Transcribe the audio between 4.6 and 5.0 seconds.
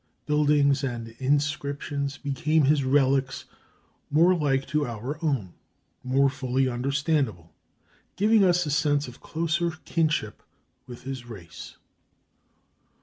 to